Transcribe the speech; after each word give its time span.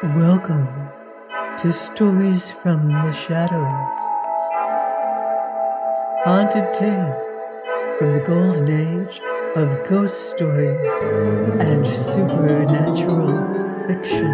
Welcome 0.00 0.68
to 1.58 1.72
Stories 1.72 2.52
from 2.52 2.88
the 2.88 3.12
Shadows. 3.12 3.98
Haunted 6.22 6.72
tales 6.72 7.56
from 7.98 8.12
the 8.12 8.22
golden 8.24 8.70
age 8.70 9.20
of 9.56 9.88
ghost 9.88 10.36
stories 10.36 10.92
and 11.58 11.84
supernatural 11.84 13.26
fiction. 13.88 14.30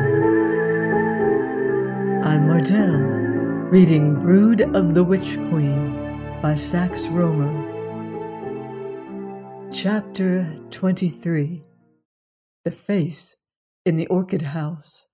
I'm 2.22 2.46
Mardell, 2.46 3.70
reading 3.72 4.20
Brood 4.20 4.60
of 4.60 4.92
the 4.92 5.02
Witch 5.02 5.38
Queen 5.48 6.38
by 6.42 6.56
Sax 6.56 7.06
Rohmer. 7.06 7.72
Chapter 9.72 10.46
23 10.68 11.62
The 12.64 12.70
Face 12.70 13.36
in 13.86 13.96
the 13.96 14.06
Orchid 14.08 14.42
House. 14.42 15.08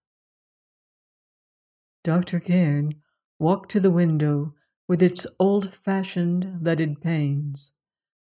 Dr. 2.03 2.40
Cairn 2.40 3.03
walked 3.39 3.71
to 3.72 3.81
the 3.81 3.90
window 3.90 4.54
with 4.89 5.03
its 5.03 5.27
old 5.39 5.75
fashioned 5.75 6.64
leaded 6.67 7.00
panes. 7.00 7.72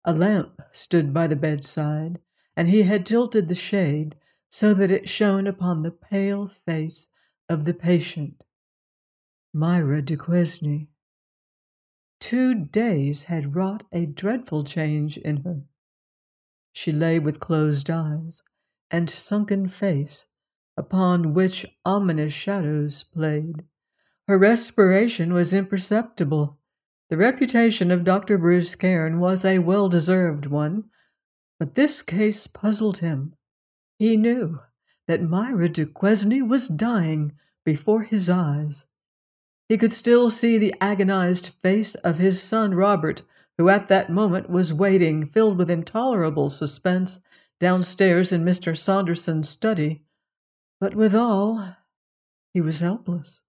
A 0.03 0.13
lamp 0.13 0.61
stood 0.71 1.13
by 1.13 1.27
the 1.27 1.35
bedside, 1.35 2.19
and 2.55 2.67
he 2.67 2.83
had 2.83 3.05
tilted 3.05 3.47
the 3.47 3.55
shade 3.55 4.15
so 4.49 4.73
that 4.73 4.91
it 4.91 5.09
shone 5.09 5.47
upon 5.47 5.81
the 5.81 5.91
pale 5.91 6.47
face 6.47 7.09
of 7.49 7.65
the 7.65 7.73
patient, 7.73 8.43
Myra 9.53 10.01
Duquesne. 10.01 10.87
Two 12.19 12.55
days 12.65 13.23
had 13.23 13.55
wrought 13.55 13.83
a 13.91 14.05
dreadful 14.05 14.63
change 14.63 15.17
in 15.17 15.43
her. 15.43 15.63
She 16.71 16.91
lay 16.91 17.19
with 17.19 17.39
closed 17.39 17.89
eyes 17.89 18.43
and 18.89 19.09
sunken 19.09 19.67
face, 19.67 20.27
upon 20.77 21.33
which 21.33 21.65
ominous 21.85 22.33
shadows 22.33 23.03
played. 23.03 23.63
Her 24.27 24.37
respiration 24.37 25.33
was 25.33 25.53
imperceptible. 25.53 26.57
The 27.09 27.17
reputation 27.17 27.91
of 27.91 28.03
Dr. 28.03 28.37
Bruce 28.37 28.75
Cairn 28.75 29.19
was 29.19 29.45
a 29.45 29.59
well 29.59 29.89
deserved 29.89 30.47
one, 30.47 30.85
but 31.59 31.75
this 31.75 32.01
case 32.01 32.47
puzzled 32.47 32.97
him. 32.97 33.35
He 33.99 34.17
knew 34.17 34.59
that 35.07 35.21
Myra 35.21 35.69
Duquesne 35.69 36.47
was 36.47 36.67
dying 36.67 37.33
before 37.63 38.01
his 38.03 38.29
eyes. 38.29 38.87
He 39.69 39.77
could 39.77 39.93
still 39.93 40.29
see 40.29 40.57
the 40.57 40.75
agonized 40.81 41.47
face 41.47 41.95
of 41.95 42.17
his 42.17 42.41
son 42.41 42.73
Robert, 42.73 43.21
who 43.57 43.69
at 43.69 43.87
that 43.87 44.09
moment 44.09 44.49
was 44.49 44.73
waiting, 44.73 45.25
filled 45.25 45.57
with 45.57 45.69
intolerable 45.69 46.49
suspense, 46.49 47.23
downstairs 47.59 48.31
in 48.31 48.43
Mr. 48.43 48.77
Saunderson's 48.77 49.49
study. 49.49 50.04
But 50.85 50.93
withal, 50.93 51.77
he 52.53 52.61
was 52.61 52.79
helpless. 52.79 53.41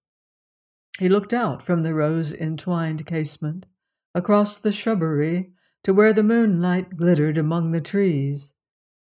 He 0.97 1.07
looked 1.07 1.33
out 1.33 1.61
from 1.61 1.83
the 1.83 1.93
rose 1.93 2.33
entwined 2.33 3.05
casement, 3.05 3.67
across 4.15 4.57
the 4.57 4.71
shrubbery, 4.71 5.53
to 5.83 5.93
where 5.93 6.13
the 6.13 6.23
moonlight 6.23 6.97
glittered 6.97 7.37
among 7.37 7.73
the 7.73 7.79
trees. 7.79 8.55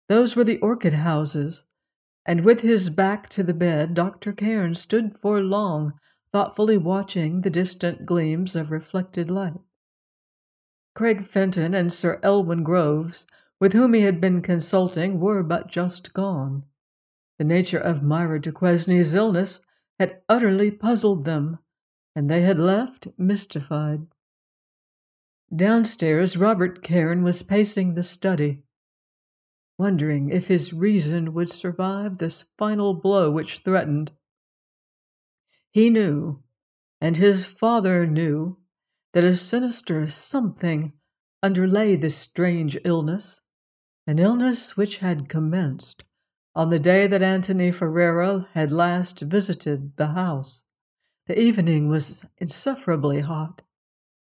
Those 0.09 0.35
were 0.35 0.43
the 0.43 0.59
orchid 0.59 0.95
houses, 0.95 1.67
and 2.25 2.45
with 2.45 2.63
his 2.63 2.91
back 2.91 3.29
to 3.29 3.45
the 3.45 3.55
bed, 3.55 3.95
Dr. 3.95 4.33
Cairn 4.33 4.75
stood 4.75 5.17
for 5.17 5.41
long, 5.41 5.93
thoughtfully 6.33 6.77
watching 6.77 7.43
the 7.43 7.49
distant 7.49 8.07
gleams 8.07 8.57
of 8.57 8.73
reflected 8.73 9.31
light. 9.31 9.61
Craig 10.97 11.23
Fenton 11.23 11.75
and 11.75 11.93
Sir 11.93 12.19
Elwyn 12.25 12.65
Groves, 12.65 13.29
with 13.61 13.73
whom 13.73 13.95
he 13.95 14.01
had 14.01 14.21
been 14.21 14.43
consulting, 14.43 15.21
were 15.21 15.45
but 15.45 15.69
just 15.69 16.13
gone. 16.13 16.65
The 17.39 17.45
nature 17.45 17.79
of 17.79 18.03
Myra 18.03 18.41
Duquesne's 18.41 19.12
illness 19.12 19.67
had 19.98 20.23
utterly 20.29 20.70
puzzled 20.70 21.25
them, 21.25 21.59
and 22.15 22.31
they 22.31 22.43
had 22.43 22.59
left 22.59 23.09
mystified. 23.19 24.06
Downstairs, 25.55 26.37
Robert 26.37 26.83
Cairn 26.83 27.22
was 27.22 27.43
pacing 27.43 27.94
the 27.94 28.03
study, 28.03 28.65
wondering 29.78 30.31
if 30.31 30.49
his 30.49 30.72
reason 30.72 31.34
would 31.34 31.50
survive 31.50 32.19
this 32.19 32.43
final 32.56 32.94
blow 32.94 33.31
which 33.31 33.59
threatened. 33.59 34.12
He 35.71 35.91
knew, 35.91 36.43
and 37.00 37.16
his 37.16 37.44
father 37.44 38.06
knew, 38.06 38.59
that 39.12 39.25
a 39.25 39.37
sinister 39.37 40.06
something 40.06 40.94
underlay 41.43 41.97
this 41.97 42.16
strange 42.16 42.78
illness, 42.84 43.43
an 44.06 44.19
illness 44.19 44.77
which 44.77 44.99
had 44.99 45.28
commenced 45.28 46.06
on 46.56 46.71
the 46.71 46.78
day 46.78 47.06
that 47.06 47.21
Antony 47.21 47.71
Ferrara 47.71 48.49
had 48.55 48.72
last 48.72 49.21
visited 49.21 49.94
the 49.99 50.09
house. 50.09 50.65
The 51.27 51.39
evening 51.39 51.91
was 51.91 52.25
insufferably 52.39 53.21
hot. 53.21 53.62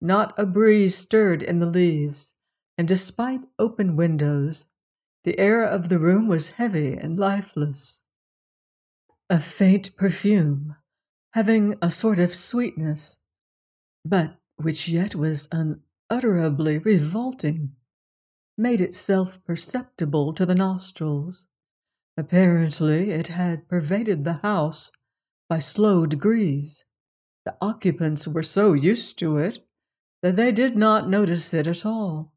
Not 0.01 0.35
a 0.37 0.45
breeze 0.45 0.99
stirred 0.99 1.41
in 1.41 1.61
the 1.61 1.67
leaves, 1.67 2.35
and 2.77 2.89
despite 2.89 3.47
open 3.61 3.95
windows, 3.95 4.67
the 5.23 5.39
air 5.39 5.65
of 5.65 5.89
the 5.89 6.01
room 6.01 6.27
was 6.27 6.51
heavy 6.51 6.95
and 6.95 7.17
lifeless. 7.17 8.03
A 9.31 9.39
faint 9.39 9.97
perfume, 9.97 10.75
having 11.33 11.77
a 11.81 11.93
sort 11.93 12.19
of 12.19 12.35
sweetness, 12.35 13.21
but 14.05 14.37
which 14.57 14.89
yet 14.89 15.15
was 15.15 15.49
unutterably 15.53 16.79
revolting, 16.79 17.77
made 18.59 18.81
itself 18.81 19.45
perceptible 19.45 20.33
to 20.33 20.45
the 20.45 20.55
nostrils. 20.57 21.47
Apparently, 22.17 23.11
it 23.11 23.29
had 23.29 23.69
pervaded 23.69 24.25
the 24.25 24.41
house 24.43 24.91
by 25.49 25.59
slow 25.59 26.07
degrees. 26.07 26.85
The 27.45 27.57
occupants 27.61 28.27
were 28.27 28.43
so 28.43 28.73
used 28.73 29.19
to 29.19 29.37
it 29.39 29.67
that 30.23 30.37
they 30.37 30.51
did 30.51 30.77
not 30.77 31.09
notice 31.09 31.53
it 31.53 31.67
at 31.67 31.85
all. 31.85 32.33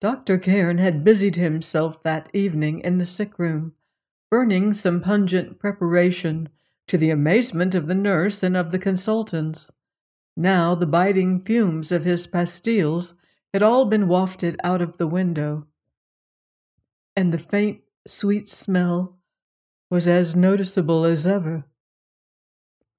Dr. 0.00 0.36
Cairn 0.38 0.78
had 0.78 1.04
busied 1.04 1.36
himself 1.36 2.02
that 2.02 2.28
evening 2.32 2.80
in 2.80 2.98
the 2.98 3.06
sick 3.06 3.38
room, 3.38 3.74
burning 4.30 4.74
some 4.74 5.00
pungent 5.00 5.58
preparation 5.58 6.48
to 6.88 6.98
the 6.98 7.10
amazement 7.10 7.74
of 7.74 7.86
the 7.86 7.94
nurse 7.94 8.42
and 8.42 8.56
of 8.56 8.72
the 8.72 8.78
consultants. 8.78 9.72
Now 10.36 10.74
the 10.74 10.86
biting 10.86 11.40
fumes 11.40 11.92
of 11.92 12.04
his 12.04 12.26
pastilles 12.26 13.14
had 13.52 13.62
all 13.62 13.84
been 13.84 14.08
wafted 14.08 14.58
out 14.64 14.82
of 14.82 14.96
the 14.96 15.06
window, 15.06 15.66
and 17.14 17.32
the 17.32 17.38
faint, 17.38 17.82
sweet 18.06 18.48
smell 18.48 19.18
was 19.90 20.06
as 20.06 20.34
noticeable 20.34 21.04
as 21.04 21.26
ever. 21.26 21.64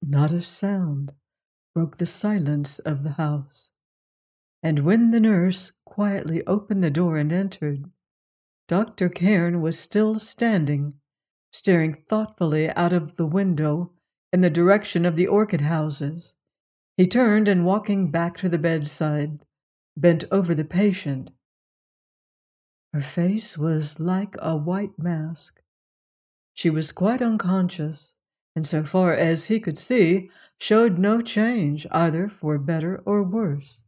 Not 0.00 0.32
a 0.32 0.40
sound 0.40 1.14
broke 1.74 1.96
the 1.96 2.06
silence 2.06 2.78
of 2.78 3.02
the 3.02 3.12
house, 3.12 3.72
and 4.62 4.80
when 4.80 5.10
the 5.10 5.20
nurse 5.20 5.72
quietly 5.84 6.46
opened 6.46 6.84
the 6.84 6.90
door 6.90 7.18
and 7.18 7.32
entered, 7.32 7.90
Dr. 8.68 9.08
Cairn 9.08 9.60
was 9.60 9.78
still 9.78 10.18
standing, 10.18 10.94
staring 11.52 11.92
thoughtfully 11.92 12.70
out 12.70 12.92
of 12.92 13.16
the 13.16 13.26
window 13.26 13.92
in 14.32 14.40
the 14.40 14.50
direction 14.50 15.04
of 15.04 15.16
the 15.16 15.26
orchid 15.26 15.60
houses. 15.60 16.36
He 16.96 17.06
turned 17.06 17.48
and, 17.48 17.66
walking 17.66 18.10
back 18.10 18.36
to 18.38 18.48
the 18.48 18.58
bedside, 18.58 19.44
bent 19.96 20.24
over 20.30 20.54
the 20.54 20.64
patient. 20.64 21.30
Her 22.94 23.00
face 23.00 23.58
was 23.58 23.98
like 23.98 24.36
a 24.38 24.56
white 24.56 25.00
mask. 25.00 25.60
She 26.52 26.70
was 26.70 26.92
quite 26.92 27.20
unconscious, 27.20 28.14
and 28.54 28.64
so 28.64 28.84
far 28.84 29.12
as 29.12 29.46
he 29.46 29.58
could 29.58 29.76
see, 29.76 30.30
showed 30.60 30.96
no 30.96 31.20
change 31.20 31.88
either 31.90 32.28
for 32.28 32.56
better 32.56 33.02
or 33.04 33.24
worse. 33.24 33.86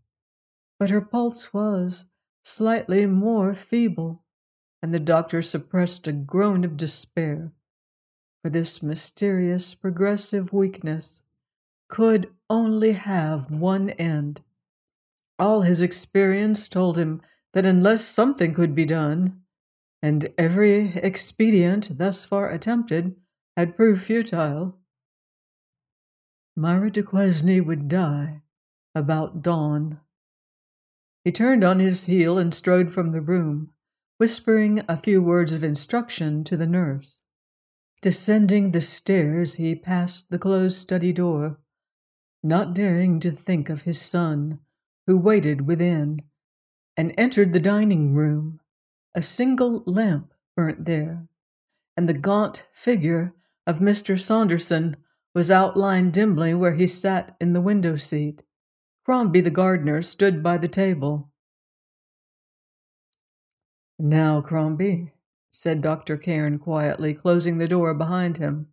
But 0.81 0.91
her 0.91 1.01
pulse 1.01 1.55
was 1.55 2.07
slightly 2.45 3.07
more 3.07 3.55
feeble, 3.55 4.25
and 4.83 4.93
the 4.93 4.99
doctor 4.99 5.41
suppressed 5.41 6.09
a 6.09 6.13
groan 6.13 6.65
of 6.65 6.77
despair, 6.77 7.53
for 8.43 8.51
this 8.51 8.83
mysterious 8.83 9.73
progressive 9.73 10.53
weakness 10.53 11.23
could 11.87 12.35
only 12.51 12.95
have 12.95 13.53
one 13.53 13.91
end. 13.91 14.41
All 15.39 15.63
his 15.63 15.81
experience 15.81 16.67
told 16.69 16.99
him 16.99 17.23
that 17.57 17.65
unless 17.65 18.05
something 18.05 18.53
could 18.53 18.75
be 18.75 18.85
done, 18.85 19.41
and 20.03 20.27
every 20.37 20.95
expedient 20.97 21.97
thus 21.97 22.23
far 22.23 22.51
attempted 22.51 23.17
had 23.57 23.75
proved 23.75 24.03
futile, 24.03 24.79
Myra 26.55 26.91
Duquesne 26.91 27.65
would 27.65 27.89
die 27.89 28.43
about 28.95 29.41
dawn. 29.41 30.01
He 31.25 31.33
turned 31.33 31.65
on 31.65 31.79
his 31.79 32.05
heel 32.05 32.37
and 32.37 32.53
strode 32.53 32.93
from 32.93 33.13
the 33.13 33.23
room, 33.23 33.73
whispering 34.19 34.83
a 34.87 34.99
few 34.99 35.23
words 35.23 35.55
of 35.55 35.65
instruction 35.65 36.45
to 36.45 36.59
the 36.59 36.67
nurse. 36.67 37.25
Descending 38.03 38.73
the 38.73 38.83
stairs, 38.83 39.55
he 39.55 39.75
passed 39.75 40.29
the 40.29 40.39
closed 40.39 40.77
study 40.77 41.11
door 41.11 41.59
not 42.43 42.75
daring 42.75 43.19
to 43.21 43.31
think 43.31 43.71
of 43.71 43.83
his 43.83 43.99
son, 43.99 44.59
who 45.07 45.17
waited 45.17 45.63
within, 45.63 46.21
and 46.97 47.13
entered 47.19 47.53
the 47.53 47.61
dining 47.61 48.15
room. 48.15 48.61
A 49.15 49.23
single 49.23 49.83
lamp 49.87 50.33
burnt 50.57 50.85
there, 50.85 51.29
and 51.97 52.09
the 52.09 52.15
gaunt 52.15 52.67
figure 52.73 53.35
of 53.67 53.81
Mr. 53.81 54.19
Saunderson 54.19 54.97
was 55.35 55.51
outlined 55.51 56.13
dimly 56.13 56.55
where 56.55 56.75
he 56.75 56.87
sat 56.87 57.37
in 57.41 57.53
the 57.53 57.61
window 57.61 57.97
seat. 57.97 58.43
Crombie 59.05 59.41
the 59.41 59.51
gardener 59.51 60.03
stood 60.03 60.43
by 60.43 60.59
the 60.59 60.69
table. 60.69 61.31
Now, 63.99 64.41
Crombie, 64.41 65.13
said 65.53 65.81
Dr. 65.81 66.17
Cairn 66.17 66.59
quietly, 66.59 67.15
closing 67.15 67.59
the 67.59 67.69
door 67.69 67.95
behind 67.95 68.37
him, 68.37 68.69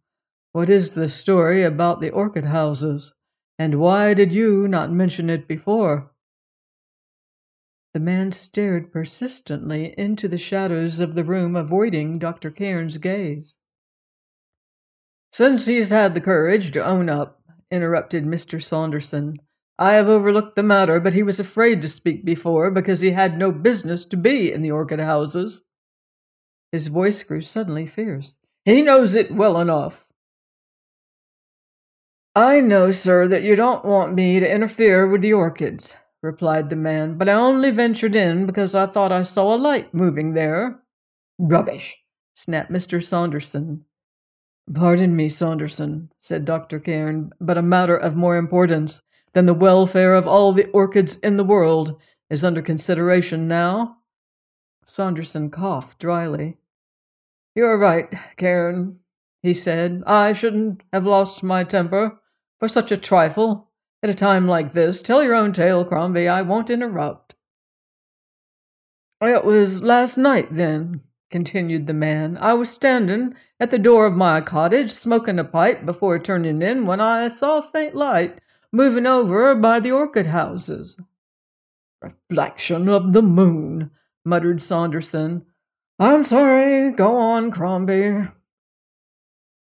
what 0.53 0.69
is 0.69 0.91
the 0.91 1.09
story 1.09 1.63
about 1.63 1.99
the 1.99 2.11
orchid 2.11 2.45
houses, 2.45 3.15
and 3.57 3.75
why 3.75 4.13
did 4.13 4.31
you 4.31 4.67
not 4.67 4.91
mention 4.91 5.29
it 5.29 5.47
before? 5.47 6.12
The 7.93 7.99
man 7.99 8.31
stared 8.31 8.91
persistently 8.91 9.93
into 9.97 10.27
the 10.27 10.37
shadows 10.37 10.99
of 10.99 11.13
the 11.13 11.23
room, 11.23 11.55
avoiding 11.55 12.17
Dr. 12.17 12.49
Cairn's 12.49 12.97
gaze. 12.97 13.59
Since 15.31 15.67
he's 15.67 15.91
had 15.91 16.13
the 16.13 16.21
courage 16.21 16.71
to 16.71 16.85
own 16.85 17.09
up, 17.09 17.41
interrupted 17.71 18.25
Mr. 18.25 18.61
Saunderson, 18.61 19.35
I 19.77 19.93
have 19.93 20.07
overlooked 20.07 20.55
the 20.55 20.63
matter, 20.63 20.99
but 20.99 21.13
he 21.13 21.23
was 21.23 21.39
afraid 21.39 21.81
to 21.81 21.87
speak 21.87 22.25
before 22.25 22.71
because 22.71 23.01
he 23.01 23.11
had 23.11 23.37
no 23.37 23.51
business 23.51 24.05
to 24.05 24.17
be 24.17 24.51
in 24.51 24.61
the 24.61 24.71
orchid 24.71 24.99
houses. 24.99 25.63
His 26.71 26.87
voice 26.87 27.21
grew 27.23 27.41
suddenly 27.41 27.85
fierce. 27.85 28.39
He 28.65 28.81
knows 28.81 29.13
it 29.13 29.31
well 29.31 29.59
enough. 29.59 30.11
I 32.35 32.61
know, 32.61 32.89
sir, 32.89 33.27
that 33.27 33.43
you 33.43 33.55
don't 33.55 33.85
want 33.85 34.15
me 34.15 34.39
to 34.39 34.51
interfere 34.51 35.07
with 35.07 35.21
the 35.21 35.33
orchids, 35.33 35.95
replied 36.23 36.69
the 36.69 36.75
man, 36.75 37.17
but 37.17 37.27
I 37.27 37.33
only 37.33 37.69
ventured 37.69 38.15
in 38.15 38.45
because 38.45 38.73
I 38.73 38.85
thought 38.85 39.11
I 39.11 39.23
saw 39.23 39.53
a 39.53 39.57
light 39.57 39.93
moving 39.93 40.33
there. 40.33 40.79
Rubbish, 41.37 42.01
snapped 42.33 42.71
Mr. 42.71 43.03
Saunderson. 43.03 43.85
Pardon 44.73 45.15
me, 45.15 45.27
Saunderson, 45.27 46.09
said 46.19 46.45
Dr. 46.45 46.79
Cairn, 46.79 47.31
but 47.41 47.57
a 47.57 47.61
matter 47.61 47.97
of 47.97 48.15
more 48.15 48.37
importance 48.37 49.03
than 49.33 49.45
the 49.45 49.53
welfare 49.53 50.13
of 50.13 50.25
all 50.25 50.53
the 50.53 50.69
orchids 50.69 51.19
in 51.19 51.35
the 51.35 51.43
world 51.43 51.99
is 52.29 52.45
under 52.45 52.61
consideration 52.61 53.47
now. 53.47 53.97
Saunderson 54.85 55.51
coughed 55.51 55.99
dryly. 55.99 56.57
You're 57.55 57.77
right, 57.77 58.13
Cairn, 58.37 58.99
he 59.41 59.53
said. 59.53 60.03
I 60.07 60.31
shouldn't 60.31 60.83
have 60.93 61.05
lost 61.05 61.43
my 61.43 61.65
temper 61.65 62.19
for 62.59 62.69
such 62.69 62.91
a 62.91 62.97
trifle. 62.97 63.69
At 64.03 64.09
a 64.09 64.13
time 64.13 64.47
like 64.47 64.73
this, 64.73 65.01
tell 65.01 65.23
your 65.23 65.33
own 65.33 65.53
tale, 65.53 65.85
Crombie. 65.85 66.27
I 66.27 66.41
won't 66.41 66.69
interrupt. 66.69 67.35
It 69.21 69.45
was 69.45 69.81
last 69.81 70.17
night, 70.17 70.49
then, 70.51 70.99
continued 71.31 71.87
the 71.87 71.93
man. 71.93 72.37
I 72.37 72.51
was 72.53 72.69
standing 72.69 73.33
at 73.61 73.71
the 73.71 73.79
door 73.79 74.05
of 74.05 74.17
my 74.17 74.41
cottage, 74.41 74.91
smoking 74.91 75.39
a 75.39 75.45
pipe 75.45 75.85
before 75.85 76.19
turning 76.19 76.61
in, 76.61 76.85
when 76.85 76.99
I 76.99 77.29
saw 77.29 77.59
a 77.59 77.61
faint 77.61 77.95
light 77.95 78.41
moving 78.73 79.05
over 79.05 79.55
by 79.55 79.79
the 79.79 79.91
orchid 79.91 80.27
houses. 80.27 80.99
Reflection 82.01 82.89
of 82.89 83.13
the 83.13 83.21
moon, 83.21 83.89
muttered 84.25 84.61
Saunderson. 84.61 85.45
I'm 85.97 86.25
sorry. 86.25 86.91
Go 86.91 87.15
on, 87.15 87.51
Crombie. 87.51 88.27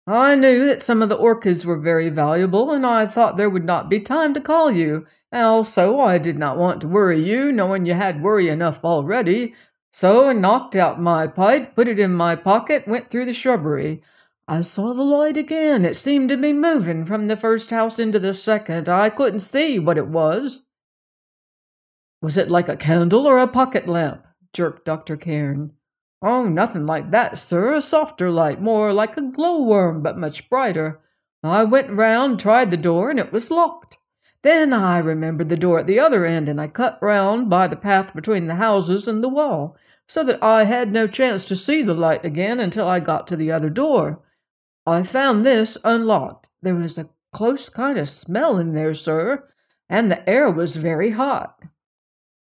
I 0.06 0.34
knew 0.34 0.66
that 0.66 0.82
some 0.82 1.00
of 1.00 1.08
the 1.08 1.14
orchids 1.14 1.64
were 1.64 1.78
very 1.78 2.08
valuable, 2.08 2.72
and 2.72 2.84
I 2.84 3.06
thought 3.06 3.36
there 3.36 3.50
would 3.50 3.64
not 3.64 3.88
be 3.88 4.00
time 4.00 4.34
to 4.34 4.40
call 4.40 4.72
you. 4.72 5.06
Also, 5.32 6.00
I 6.00 6.18
did 6.18 6.36
not 6.36 6.58
want 6.58 6.80
to 6.80 6.88
worry 6.88 7.22
you, 7.22 7.52
knowing 7.52 7.86
you 7.86 7.94
had 7.94 8.20
worry 8.20 8.48
enough 8.48 8.84
already, 8.84 9.54
so 9.92 10.26
I 10.26 10.32
knocked 10.32 10.74
out 10.74 11.00
my 11.00 11.28
pipe, 11.28 11.76
put 11.76 11.86
it 11.86 12.00
in 12.00 12.14
my 12.14 12.34
pocket, 12.34 12.88
went 12.88 13.10
through 13.10 13.26
the 13.26 13.32
shrubbery. 13.32 14.02
I 14.48 14.62
saw 14.62 14.92
the 14.92 15.04
light 15.04 15.36
again. 15.36 15.84
It 15.84 15.94
seemed 15.94 16.30
to 16.30 16.36
be 16.36 16.52
moving 16.52 17.04
from 17.04 17.26
the 17.26 17.36
first 17.36 17.70
house 17.70 17.98
into 18.00 18.18
the 18.18 18.34
second. 18.34 18.88
I 18.88 19.08
couldn't 19.08 19.40
see 19.40 19.78
what 19.78 19.98
it 19.98 20.08
was. 20.08 20.64
Was 22.20 22.36
it 22.36 22.50
like 22.50 22.68
a 22.68 22.76
candle 22.76 23.26
or 23.26 23.38
a 23.38 23.46
pocket 23.46 23.86
lamp? 23.86 24.26
jerked 24.52 24.84
Dr. 24.84 25.16
Cairn. 25.16 25.72
Oh, 26.22 26.44
nothing 26.48 26.86
like 26.86 27.10
that, 27.10 27.36
sir. 27.36 27.74
A 27.74 27.82
softer 27.82 28.30
light, 28.30 28.62
more 28.62 28.92
like 28.92 29.16
a 29.16 29.22
glowworm, 29.22 30.02
but 30.02 30.16
much 30.16 30.48
brighter. 30.48 31.00
I 31.42 31.64
went 31.64 31.90
round, 31.90 32.38
tried 32.38 32.70
the 32.70 32.76
door, 32.76 33.10
and 33.10 33.18
it 33.18 33.32
was 33.32 33.50
locked. 33.50 33.98
Then 34.42 34.72
I 34.72 34.98
remembered 34.98 35.48
the 35.48 35.56
door 35.56 35.80
at 35.80 35.86
the 35.88 35.98
other 35.98 36.24
end, 36.24 36.48
and 36.48 36.60
I 36.60 36.68
cut 36.68 36.98
round 37.02 37.50
by 37.50 37.66
the 37.66 37.76
path 37.76 38.14
between 38.14 38.46
the 38.46 38.54
houses 38.54 39.08
and 39.08 39.22
the 39.22 39.28
wall, 39.28 39.76
so 40.06 40.22
that 40.24 40.42
I 40.42 40.64
had 40.64 40.92
no 40.92 41.08
chance 41.08 41.44
to 41.46 41.56
see 41.56 41.82
the 41.82 41.94
light 41.94 42.24
again 42.24 42.60
until 42.60 42.86
I 42.86 43.00
got 43.00 43.26
to 43.28 43.36
the 43.36 43.50
other 43.50 43.70
door. 43.70 44.22
I 44.86 45.02
found 45.02 45.44
this 45.44 45.76
unlocked. 45.84 46.50
There 46.60 46.74
was 46.74 46.98
a 46.98 47.10
close 47.32 47.68
kind 47.68 47.98
of 47.98 48.08
smell 48.08 48.58
in 48.58 48.74
there, 48.74 48.94
sir, 48.94 49.48
and 49.88 50.10
the 50.10 50.28
air 50.28 50.50
was 50.50 50.76
very 50.76 51.10
hot. 51.10 51.60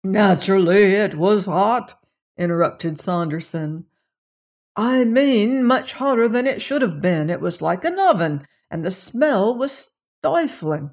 Naturally, 0.02 0.94
it 0.94 1.14
was 1.14 1.46
hot, 1.46 1.94
interrupted 2.40 2.98
Saunderson. 2.98 3.84
I 4.74 5.04
mean, 5.04 5.62
much 5.62 5.92
hotter 5.92 6.26
than 6.26 6.46
it 6.46 6.62
should 6.62 6.80
have 6.82 7.00
been. 7.00 7.28
It 7.28 7.40
was 7.40 7.60
like 7.60 7.84
an 7.84 7.98
oven, 7.98 8.46
and 8.70 8.84
the 8.84 8.90
smell 8.90 9.54
was 9.54 9.90
stifling. 10.20 10.92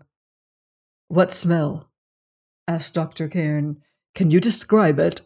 What 1.08 1.32
smell? 1.32 1.90
asked 2.68 2.94
Dr. 2.94 3.30
Cairn. 3.30 3.82
Can 4.14 4.30
you 4.30 4.42
describe 4.42 5.00
it? 5.00 5.22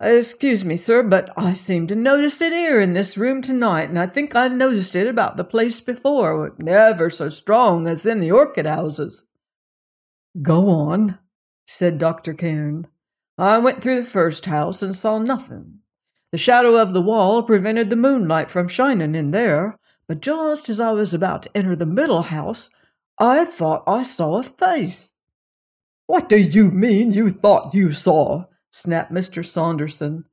Excuse 0.00 0.64
me, 0.64 0.76
sir, 0.76 1.02
but 1.02 1.30
I 1.36 1.54
seem 1.54 1.88
to 1.88 1.96
notice 1.96 2.40
it 2.40 2.52
here 2.52 2.80
in 2.80 2.92
this 2.92 3.18
room 3.18 3.42
tonight, 3.42 3.88
and 3.88 3.98
I 3.98 4.06
think 4.06 4.34
I 4.34 4.46
noticed 4.48 4.94
it 4.94 5.08
about 5.08 5.36
the 5.36 5.44
place 5.44 5.80
before, 5.80 6.54
never 6.58 7.10
so 7.10 7.28
strong 7.28 7.86
as 7.86 8.06
in 8.06 8.20
the 8.20 8.30
orchid 8.30 8.64
houses. 8.64 9.26
Go 10.40 10.68
on, 10.68 11.18
said 11.66 11.98
Dr. 11.98 12.32
Cairn. 12.32 12.86
I 13.38 13.58
went 13.58 13.80
through 13.80 14.00
the 14.00 14.04
first 14.04 14.46
house 14.46 14.82
and 14.82 14.96
saw 14.96 15.18
nothing. 15.18 15.78
The 16.32 16.38
shadow 16.38 16.76
of 16.76 16.92
the 16.92 17.00
wall 17.00 17.44
prevented 17.44 17.88
the 17.88 17.96
moonlight 17.96 18.50
from 18.50 18.66
shining 18.66 19.14
in 19.14 19.30
there, 19.30 19.78
but 20.08 20.20
just 20.20 20.68
as 20.68 20.80
I 20.80 20.90
was 20.90 21.14
about 21.14 21.44
to 21.44 21.56
enter 21.56 21.76
the 21.76 21.86
middle 21.86 22.22
house, 22.22 22.70
I 23.16 23.44
thought 23.44 23.84
I 23.86 24.02
saw 24.02 24.38
a 24.38 24.42
face. 24.42 25.14
What 26.06 26.28
do 26.28 26.36
you 26.36 26.70
mean 26.70 27.12
you 27.12 27.30
thought 27.30 27.74
you 27.74 27.92
saw? 27.92 28.46
snapped 28.72 29.12
Mr. 29.12 29.46
Saunderson. 29.46 30.24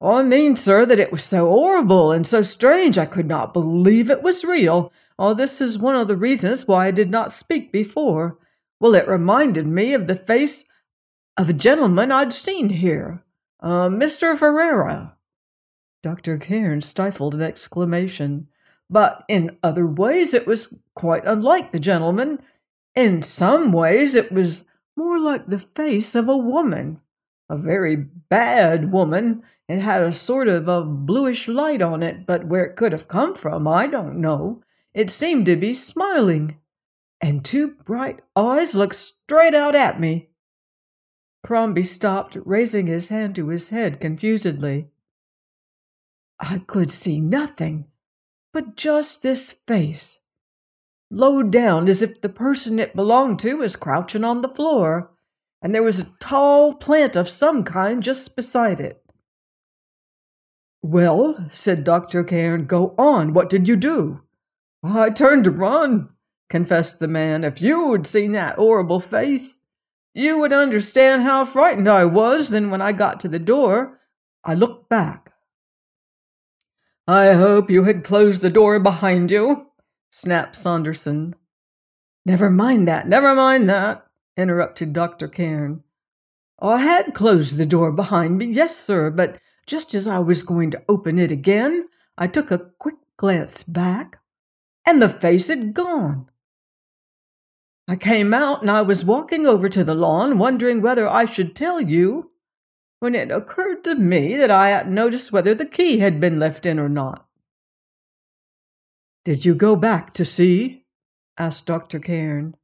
I 0.00 0.22
mean, 0.22 0.56
sir, 0.56 0.84
that 0.86 0.98
it 0.98 1.12
was 1.12 1.22
so 1.22 1.46
horrible 1.46 2.10
and 2.10 2.26
so 2.26 2.42
strange 2.42 2.98
I 2.98 3.06
could 3.06 3.26
not 3.26 3.52
believe 3.52 4.10
it 4.10 4.22
was 4.22 4.44
real. 4.44 4.92
Oh, 5.18 5.34
this 5.34 5.60
is 5.60 5.78
one 5.78 5.94
of 5.94 6.08
the 6.08 6.16
reasons 6.16 6.66
why 6.66 6.86
I 6.86 6.90
did 6.90 7.10
not 7.10 7.32
speak 7.32 7.70
before. 7.70 8.38
Well, 8.80 8.94
it 8.94 9.06
reminded 9.06 9.66
me 9.66 9.94
of 9.94 10.06
the 10.06 10.16
face 10.16 10.64
of 11.40 11.48
a 11.48 11.54
gentleman 11.54 12.12
I'd 12.12 12.34
seen 12.34 12.68
here, 12.68 13.24
uh, 13.60 13.88
Mr. 13.88 14.36
Ferrara. 14.36 15.16
Dr. 16.02 16.36
Cairn 16.36 16.82
stifled 16.82 17.34
an 17.34 17.40
exclamation. 17.40 18.48
But 18.90 19.24
in 19.26 19.56
other 19.62 19.86
ways, 19.86 20.34
it 20.34 20.46
was 20.46 20.82
quite 20.94 21.24
unlike 21.24 21.72
the 21.72 21.80
gentleman. 21.80 22.40
In 22.94 23.22
some 23.22 23.72
ways, 23.72 24.14
it 24.14 24.30
was 24.30 24.68
more 24.96 25.18
like 25.18 25.46
the 25.46 25.58
face 25.58 26.14
of 26.14 26.28
a 26.28 26.36
woman, 26.36 27.00
a 27.48 27.56
very 27.56 27.96
bad 27.96 28.92
woman. 28.92 29.42
It 29.66 29.78
had 29.78 30.02
a 30.02 30.12
sort 30.12 30.46
of 30.46 30.68
a 30.68 30.84
bluish 30.84 31.48
light 31.48 31.80
on 31.80 32.02
it, 32.02 32.26
but 32.26 32.48
where 32.48 32.64
it 32.64 32.76
could 32.76 32.92
have 32.92 33.08
come 33.08 33.34
from, 33.34 33.66
I 33.66 33.86
don't 33.86 34.20
know. 34.20 34.62
It 34.92 35.08
seemed 35.08 35.46
to 35.46 35.56
be 35.56 35.72
smiling, 35.72 36.58
and 37.18 37.42
two 37.42 37.76
bright 37.86 38.20
eyes 38.36 38.74
looked 38.74 38.96
straight 38.96 39.54
out 39.54 39.74
at 39.74 39.98
me. 39.98 40.29
Crombie 41.42 41.82
stopped, 41.82 42.36
raising 42.44 42.86
his 42.86 43.08
hand 43.08 43.34
to 43.36 43.48
his 43.48 43.70
head 43.70 44.00
confusedly. 44.00 44.90
I 46.38 46.58
could 46.66 46.90
see 46.90 47.20
nothing 47.20 47.86
but 48.52 48.76
just 48.76 49.22
this 49.22 49.52
face, 49.52 50.20
low 51.10 51.42
down 51.42 51.88
as 51.88 52.02
if 52.02 52.20
the 52.20 52.28
person 52.28 52.78
it 52.78 52.96
belonged 52.96 53.38
to 53.40 53.58
was 53.58 53.76
crouching 53.76 54.24
on 54.24 54.42
the 54.42 54.48
floor, 54.48 55.12
and 55.62 55.74
there 55.74 55.82
was 55.82 56.00
a 56.00 56.16
tall 56.18 56.74
plant 56.74 57.16
of 57.16 57.28
some 57.28 57.62
kind 57.62 58.02
just 58.02 58.34
beside 58.34 58.80
it. 58.80 59.04
Well, 60.82 61.46
said 61.48 61.84
Dr. 61.84 62.24
Cairn, 62.24 62.64
go 62.64 62.94
on. 62.96 63.34
What 63.34 63.50
did 63.50 63.68
you 63.68 63.76
do? 63.76 64.22
I 64.82 65.10
turned 65.10 65.44
to 65.44 65.50
run, 65.50 66.08
confessed 66.48 67.00
the 67.00 67.08
man. 67.08 67.44
If 67.44 67.60
you 67.60 67.92
had 67.92 68.06
seen 68.06 68.32
that 68.32 68.56
horrible 68.56 68.98
face, 68.98 69.60
you 70.14 70.38
would 70.38 70.52
understand 70.52 71.22
how 71.22 71.44
frightened 71.44 71.88
I 71.88 72.04
was. 72.04 72.50
Then, 72.50 72.70
when 72.70 72.82
I 72.82 72.92
got 72.92 73.20
to 73.20 73.28
the 73.28 73.38
door, 73.38 74.00
I 74.44 74.54
looked 74.54 74.88
back. 74.88 75.32
I 77.06 77.32
hope 77.32 77.70
you 77.70 77.84
had 77.84 78.04
closed 78.04 78.40
the 78.40 78.50
door 78.50 78.78
behind 78.78 79.30
you, 79.30 79.70
snapped 80.10 80.54
Saunderson. 80.54 81.34
Never 82.24 82.50
mind 82.50 82.86
that, 82.86 83.08
never 83.08 83.34
mind 83.34 83.68
that, 83.68 84.06
interrupted 84.36 84.92
Dr. 84.92 85.26
Cairn. 85.26 85.82
I 86.60 86.78
had 86.78 87.14
closed 87.14 87.56
the 87.56 87.66
door 87.66 87.90
behind 87.90 88.38
me, 88.38 88.46
yes, 88.46 88.76
sir, 88.76 89.10
but 89.10 89.38
just 89.66 89.94
as 89.94 90.06
I 90.06 90.18
was 90.18 90.42
going 90.42 90.70
to 90.72 90.82
open 90.88 91.18
it 91.18 91.32
again, 91.32 91.88
I 92.16 92.26
took 92.26 92.50
a 92.50 92.70
quick 92.78 92.96
glance 93.16 93.62
back, 93.62 94.20
and 94.86 95.00
the 95.00 95.08
face 95.08 95.48
had 95.48 95.74
gone. 95.74 96.29
I 97.88 97.96
came 97.96 98.32
out 98.32 98.60
and 98.60 98.70
I 98.70 98.82
was 98.82 99.04
walking 99.04 99.46
over 99.46 99.68
to 99.68 99.82
the 99.82 99.94
lawn, 99.94 100.38
wondering 100.38 100.80
whether 100.80 101.08
I 101.08 101.24
should 101.24 101.56
tell 101.56 101.80
you, 101.80 102.30
when 103.00 103.14
it 103.14 103.30
occurred 103.30 103.82
to 103.84 103.94
me 103.94 104.36
that 104.36 104.50
I 104.50 104.68
hadn't 104.68 104.94
noticed 104.94 105.32
whether 105.32 105.54
the 105.54 105.66
key 105.66 105.98
had 105.98 106.20
been 106.20 106.38
left 106.38 106.66
in 106.66 106.78
or 106.78 106.88
not. 106.88 107.26
Did 109.24 109.44
you 109.44 109.54
go 109.54 109.74
back 109.76 110.12
to 110.14 110.24
see? 110.24 110.84
asked 111.36 111.66
Dr. 111.66 111.98
Cairn. 111.98 112.56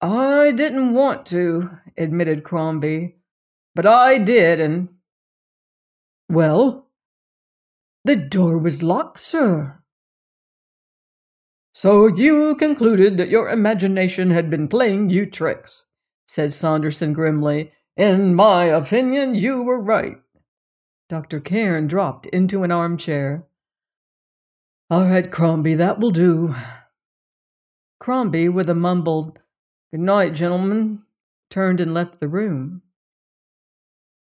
I 0.00 0.52
didn't 0.52 0.94
want 0.94 1.26
to, 1.26 1.78
admitted 1.96 2.44
Crombie, 2.44 3.16
but 3.74 3.86
I 3.86 4.18
did, 4.18 4.60
and. 4.60 4.88
Well? 6.28 6.88
The 8.04 8.16
door 8.16 8.58
was 8.58 8.82
locked, 8.82 9.18
sir. 9.18 9.80
So 11.76 12.06
you 12.06 12.54
concluded 12.54 13.16
that 13.16 13.30
your 13.30 13.48
imagination 13.48 14.30
had 14.30 14.48
been 14.48 14.68
playing 14.68 15.10
you 15.10 15.26
tricks, 15.26 15.86
said 16.24 16.52
Saunderson 16.52 17.12
grimly. 17.12 17.72
In 17.96 18.32
my 18.32 18.66
opinion, 18.66 19.34
you 19.34 19.64
were 19.64 19.80
right. 19.80 20.18
Dr. 21.08 21.40
Cairn 21.40 21.88
dropped 21.88 22.26
into 22.26 22.62
an 22.62 22.70
armchair. 22.70 23.48
All 24.88 25.06
right, 25.06 25.28
Crombie, 25.28 25.74
that 25.74 25.98
will 25.98 26.12
do. 26.12 26.54
Crombie, 27.98 28.48
with 28.48 28.70
a 28.70 28.74
mumbled, 28.76 29.40
Good 29.90 30.00
night, 30.00 30.34
gentlemen, 30.34 31.02
turned 31.50 31.80
and 31.80 31.92
left 31.92 32.20
the 32.20 32.28
room. 32.28 32.82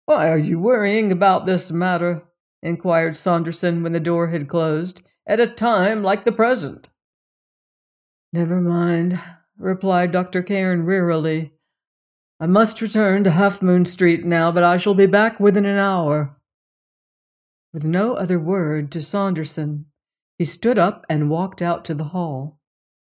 Why 0.07 0.31
are 0.31 0.39
you 0.39 0.61
worrying 0.61 1.11
about 1.11 1.47
this 1.47 1.73
matter? 1.73 2.23
inquired 2.63 3.17
Saunderson 3.17 3.83
when 3.83 3.93
the 3.93 3.99
door 3.99 4.29
had 4.29 4.47
closed, 4.47 5.03
at 5.27 5.41
a 5.41 5.49
time 5.49 6.05
like 6.05 6.25
the 6.25 6.33
present. 6.33 6.91
Never 8.33 8.61
mind, 8.61 9.21
replied 9.59 10.13
Dr. 10.13 10.43
Cairn 10.43 10.87
wearily. 10.87 11.53
I 12.39 12.47
must 12.47 12.81
return 12.81 13.25
to 13.25 13.31
Half 13.33 13.61
Moon 13.61 13.85
Street 13.85 14.25
now, 14.25 14.53
but 14.53 14.63
I 14.63 14.77
shall 14.77 14.95
be 14.95 15.07
back 15.07 15.41
within 15.41 15.67
an 15.67 15.79
hour. 15.79 16.37
With 17.73 17.85
no 17.85 18.15
other 18.15 18.39
word 18.39 18.93
to 18.93 19.03
Saunderson, 19.03 19.87
he 20.39 20.45
stood 20.45 20.79
up 20.79 21.05
and 21.09 21.29
walked 21.29 21.61
out 21.61 21.85
to 21.87 21.95
the 21.95 22.15
hall. 22.15 22.61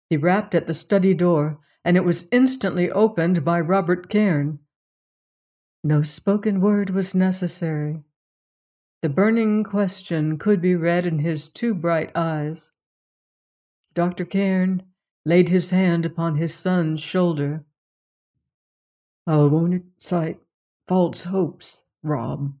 He 0.08 0.16
rapped 0.16 0.54
at 0.54 0.68
the 0.68 0.74
study 0.74 1.12
door, 1.12 1.58
and 1.84 1.96
it 1.96 2.04
was 2.04 2.28
instantly 2.30 2.90
opened 2.90 3.44
by 3.44 3.60
Robert 3.60 4.08
Cairn. 4.08 4.60
No 5.82 6.02
spoken 6.02 6.60
word 6.60 6.90
was 6.90 7.14
necessary. 7.14 8.04
The 9.02 9.08
burning 9.08 9.64
question 9.64 10.38
could 10.38 10.60
be 10.60 10.76
read 10.76 11.04
in 11.04 11.18
his 11.18 11.48
two 11.48 11.74
bright 11.74 12.10
eyes. 12.14 12.72
Dr. 13.92 14.24
Cairn 14.24 14.84
laid 15.26 15.48
his 15.48 15.70
hand 15.70 16.06
upon 16.06 16.36
his 16.36 16.54
son's 16.54 17.00
shoulder. 17.00 17.64
I 19.26 19.38
won't 19.38 19.74
excite 19.74 20.38
false 20.86 21.24
hopes, 21.24 21.82
Rob, 22.04 22.54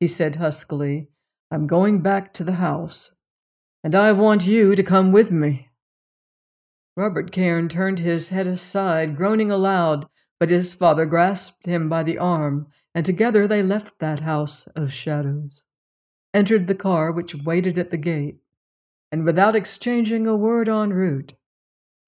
he 0.00 0.08
said 0.08 0.36
huskily. 0.36 1.08
I'm 1.52 1.68
going 1.68 2.00
back 2.00 2.34
to 2.34 2.42
the 2.42 2.54
house, 2.54 3.14
and 3.84 3.94
I 3.94 4.10
want 4.10 4.44
you 4.44 4.74
to 4.74 4.82
come 4.82 5.12
with 5.12 5.30
me. 5.30 5.70
Robert 6.96 7.30
Cairn 7.30 7.68
turned 7.68 8.00
his 8.00 8.30
head 8.30 8.48
aside, 8.48 9.16
groaning 9.16 9.52
aloud, 9.52 10.06
but 10.40 10.50
his 10.50 10.74
father 10.74 11.06
grasped 11.06 11.64
him 11.64 11.88
by 11.88 12.02
the 12.02 12.18
arm, 12.18 12.66
and 12.92 13.06
together 13.06 13.46
they 13.46 13.62
left 13.62 14.00
that 14.00 14.20
house 14.20 14.66
of 14.68 14.92
shadows, 14.92 15.66
entered 16.32 16.66
the 16.66 16.74
car 16.74 17.12
which 17.12 17.36
waited 17.36 17.78
at 17.78 17.90
the 17.90 17.96
gate, 17.96 18.40
and 19.12 19.24
without 19.24 19.54
exchanging 19.54 20.26
a 20.26 20.34
word 20.34 20.68
en 20.68 20.92
route, 20.92 21.34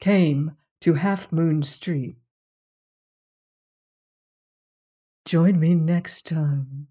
came 0.00 0.56
to 0.80 0.94
Half 0.94 1.32
Moon 1.32 1.62
Street. 1.62 2.16
Join 5.24 5.58
me 5.58 5.74
next 5.74 6.26
time 6.26 6.88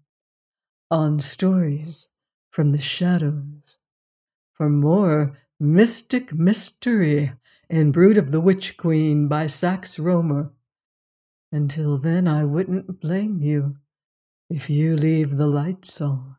on 0.90 1.20
Stories 1.20 2.08
from 2.50 2.72
the 2.72 2.78
Shadows 2.78 3.78
for 4.52 4.68
more 4.68 5.38
mystic 5.58 6.32
mystery 6.32 7.32
in 7.68 7.92
Brood 7.92 8.18
of 8.18 8.30
the 8.30 8.40
Witch 8.40 8.76
Queen 8.76 9.28
by 9.28 9.46
Sax 9.46 9.98
Rohmer. 9.98 10.50
Until 11.50 11.98
then, 11.98 12.28
I 12.28 12.44
wouldn't 12.44 13.00
blame 13.00 13.40
you 13.40 13.76
if 14.50 14.68
you 14.68 14.96
leave 14.96 15.36
the 15.36 15.46
lights 15.46 16.00
on. 16.00 16.36